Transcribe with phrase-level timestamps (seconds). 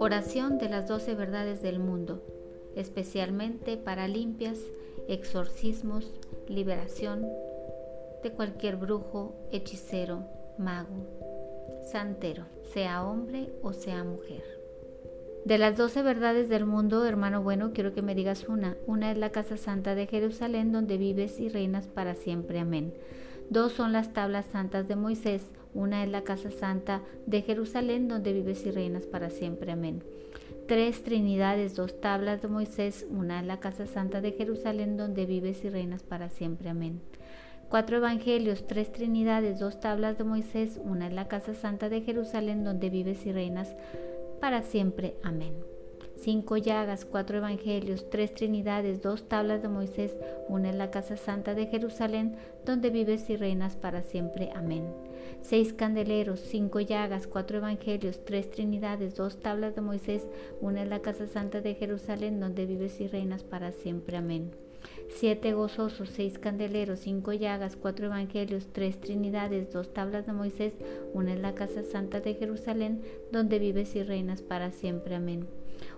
[0.00, 2.22] Oración de las doce verdades del mundo,
[2.74, 4.58] especialmente para limpias,
[5.08, 6.14] exorcismos,
[6.48, 7.26] liberación
[8.22, 10.24] de cualquier brujo, hechicero,
[10.58, 11.06] mago,
[11.90, 14.44] santero, sea hombre o sea mujer.
[15.44, 18.76] De las doce verdades del mundo, hermano bueno, quiero que me digas una.
[18.86, 22.58] Una es la casa santa de Jerusalén, donde vives y reinas para siempre.
[22.58, 22.92] Amén.
[23.50, 25.42] Dos son las tablas santas de Moisés.
[25.74, 29.72] Una es la casa santa de Jerusalén, donde vives y reinas para siempre.
[29.72, 30.02] Amén.
[30.66, 33.06] Tres Trinidades, dos tablas de Moisés.
[33.10, 36.68] Una es la casa santa de Jerusalén, donde vives y reinas para siempre.
[36.68, 37.00] Amén.
[37.68, 40.80] Cuatro Evangelios, tres Trinidades, dos tablas de Moisés.
[40.82, 43.74] Una es la casa santa de Jerusalén, donde vives y reinas
[44.40, 45.14] para siempre.
[45.22, 45.77] Amén
[46.18, 50.16] cinco llagas, cuatro evangelios, tres trinidades, dos tablas de Moisés,
[50.48, 54.50] una en la casa santa de Jerusalén, donde vives y reinas para siempre.
[54.54, 54.84] Amén.
[55.42, 60.26] Seis candeleros, cinco llagas, cuatro evangelios, tres trinidades, dos tablas de Moisés,
[60.60, 64.16] una en la casa santa de Jerusalén, donde vives y reinas para siempre.
[64.16, 64.50] Amén.
[65.08, 70.74] Siete gozosos, seis candeleros, cinco llagas, cuatro evangelios, tres trinidades, dos tablas de Moisés,
[71.14, 75.14] una en la casa santa de Jerusalén, donde vives y reinas para siempre.
[75.14, 75.46] Amén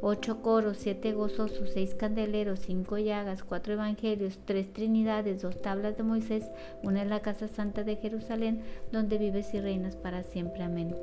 [0.00, 6.02] ocho coros, siete gozosos, seis candeleros, cinco llagas, cuatro evangelios, tres trinidades, dos tablas de
[6.02, 6.44] Moisés,
[6.82, 10.62] una en la casa santa de Jerusalén, donde vives y reinas para siempre.
[10.62, 10.94] Amén.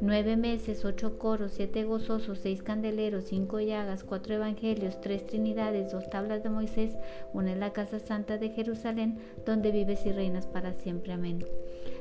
[0.00, 6.08] Nueve meses, ocho coros, siete gozosos, seis candeleros, cinco llagas, cuatro evangelios, tres trinidades, dos
[6.08, 6.96] tablas de Moisés,
[7.34, 11.12] una en la casa santa de Jerusalén, donde vives y reinas para siempre.
[11.12, 11.44] Amén.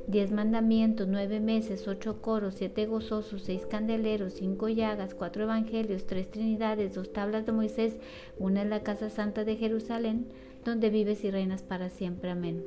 [0.09, 6.31] Diez mandamientos, nueve meses, ocho coros, siete gozosos, seis candeleros, cinco llagas, cuatro evangelios, tres
[6.31, 7.99] trinidades, dos tablas de Moisés,
[8.39, 10.25] una en la casa santa de Jerusalén,
[10.65, 12.31] donde vives y reinas para siempre.
[12.31, 12.65] Amén.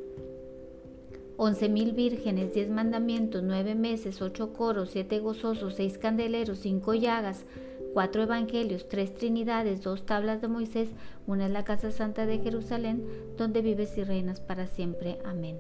[1.37, 7.45] Once mil vírgenes, diez mandamientos, nueve meses, ocho coros, siete gozosos, seis candeleros, cinco llagas,
[7.93, 10.91] cuatro evangelios, tres trinidades, dos tablas de Moisés,
[11.27, 13.05] una en la casa santa de Jerusalén,
[13.37, 15.19] donde vives y reinas para siempre.
[15.25, 15.59] Amén.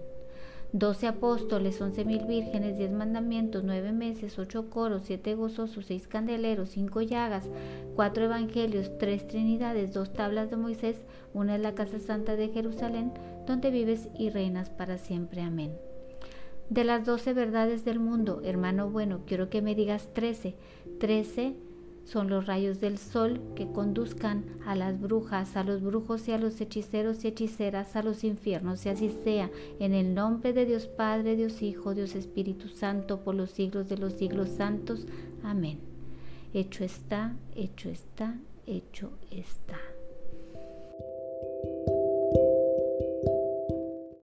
[0.72, 6.70] Doce apóstoles, once mil vírgenes, diez mandamientos, nueve meses, ocho coros, siete gozosos, seis candeleros,
[6.70, 7.50] cinco llagas,
[7.94, 10.96] cuatro evangelios, tres trinidades, dos tablas de Moisés,
[11.34, 13.12] una en la casa santa de Jerusalén,
[13.46, 15.42] donde vives y reinas para siempre.
[15.42, 15.76] Amén.
[16.70, 20.54] De las doce verdades del mundo, hermano bueno, quiero que me digas trece.
[20.98, 21.54] Trece
[22.04, 26.38] son los rayos del sol que conduzcan a las brujas, a los brujos y a
[26.38, 30.86] los hechiceros y hechiceras a los infiernos, y así sea, en el nombre de Dios
[30.86, 35.06] Padre, Dios Hijo, Dios Espíritu Santo, por los siglos de los siglos santos.
[35.42, 35.80] Amén.
[36.54, 39.91] Hecho está, hecho está, hecho está.